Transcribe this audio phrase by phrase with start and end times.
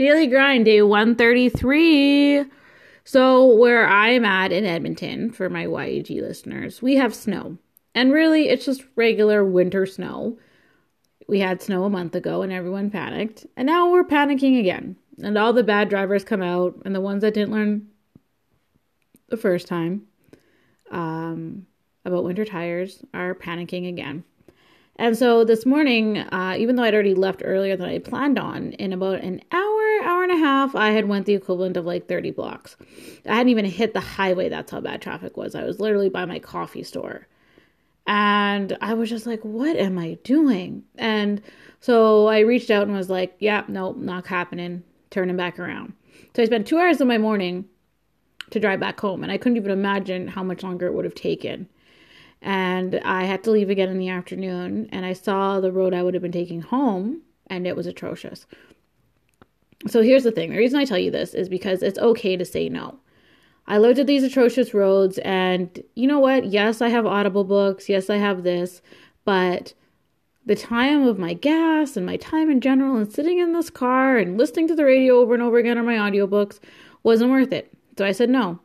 [0.00, 2.46] Daily grind day 133.
[3.04, 7.58] So, where I'm at in Edmonton, for my YEG listeners, we have snow.
[7.94, 10.38] And really, it's just regular winter snow.
[11.28, 13.44] We had snow a month ago and everyone panicked.
[13.58, 14.96] And now we're panicking again.
[15.22, 17.86] And all the bad drivers come out, and the ones that didn't learn
[19.28, 20.06] the first time
[20.90, 21.66] um,
[22.06, 24.24] about winter tires are panicking again.
[24.96, 28.72] And so this morning, uh, even though I'd already left earlier than I planned on,
[28.72, 29.69] in about an hour, hour
[30.30, 32.76] and a half, I had went the equivalent of like 30 blocks.
[33.26, 34.48] I hadn't even hit the highway.
[34.48, 35.54] That's how bad traffic was.
[35.54, 37.26] I was literally by my coffee store.
[38.06, 40.84] And I was just like, what am I doing?
[40.96, 41.42] And
[41.80, 44.82] so I reached out and was like, yeah, nope, not happening.
[45.10, 45.92] Turning back around.
[46.34, 47.66] So I spent two hours of my morning
[48.50, 49.22] to drive back home.
[49.22, 51.68] And I couldn't even imagine how much longer it would have taken
[52.42, 56.02] and I had to leave again in the afternoon and I saw the road I
[56.02, 58.46] would have been taking home and it was atrocious.
[59.88, 60.50] So here's the thing.
[60.50, 62.98] The reason I tell you this is because it's okay to say no.
[63.66, 66.46] I looked at these atrocious roads and you know what?
[66.46, 67.88] Yes, I have Audible books.
[67.88, 68.82] Yes, I have this,
[69.24, 69.74] but
[70.44, 74.16] the time of my gas and my time in general and sitting in this car
[74.16, 76.58] and listening to the radio over and over again on my audiobooks
[77.02, 77.72] wasn't worth it.
[77.96, 78.58] So I said no.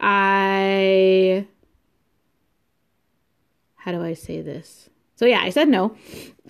[0.00, 1.46] I
[3.76, 4.90] how do I say this?
[5.16, 5.96] So yeah, I said no.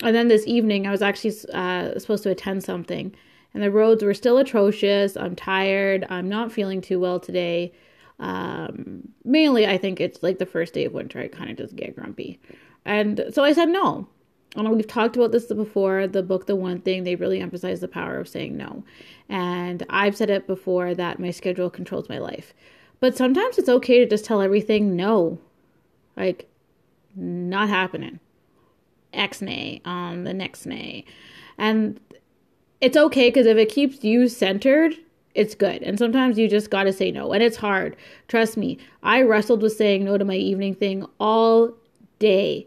[0.03, 3.15] And then this evening, I was actually uh, supposed to attend something,
[3.55, 5.17] and the roads were still atrocious.
[5.17, 6.07] I'm tired.
[6.11, 7.73] I'm not feeling too well today.
[8.19, 11.21] Um, mainly, I think it's like the first day of winter.
[11.21, 12.41] I kind of just get grumpy,
[12.85, 14.09] and so I said no.
[14.57, 16.07] And we've talked about this before.
[16.07, 18.83] The book, The One Thing, they really emphasize the power of saying no.
[19.29, 22.55] And I've said it before that my schedule controls my life.
[22.99, 25.39] But sometimes it's okay to just tell everything no.
[26.17, 26.49] Like,
[27.15, 28.21] not happening.
[29.13, 31.05] X-nay on the next nay.
[31.59, 32.01] And
[32.81, 34.95] it's okay because if it keeps you centered,
[35.35, 35.83] it's good.
[35.83, 37.33] And sometimes you just got to say no.
[37.33, 37.97] And it's hard.
[38.29, 38.79] Trust me.
[39.03, 41.73] I wrestled with saying no to my evening thing all
[42.19, 42.67] day.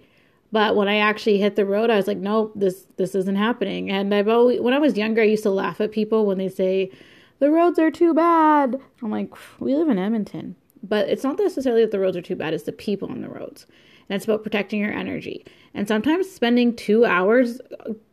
[0.51, 3.89] But when I actually hit the road, I was like, nope, this this isn't happening.
[3.89, 6.49] And I've always when I was younger, I used to laugh at people when they
[6.49, 6.91] say,
[7.39, 8.79] the roads are too bad.
[9.01, 10.55] I'm like, we live in Edmonton.
[10.83, 13.29] But it's not necessarily that the roads are too bad, it's the people on the
[13.29, 13.65] roads
[14.11, 15.45] and it's about protecting your energy.
[15.73, 17.61] And sometimes spending two hours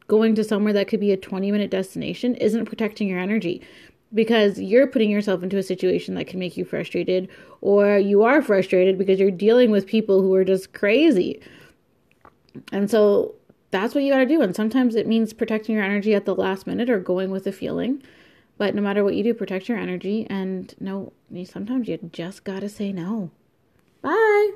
[0.09, 3.63] going to somewhere that could be a 20 minute destination isn't protecting your energy
[4.13, 7.29] because you're putting yourself into a situation that can make you frustrated,
[7.61, 11.41] or you are frustrated because you're dealing with people who are just crazy.
[12.73, 13.35] And so
[13.71, 14.41] that's what you got to do.
[14.41, 17.53] And sometimes it means protecting your energy at the last minute or going with the
[17.53, 18.03] feeling.
[18.57, 20.27] But no matter what you do, protect your energy.
[20.29, 21.13] And no,
[21.45, 23.31] sometimes you just got to say no.
[24.01, 24.53] Bye.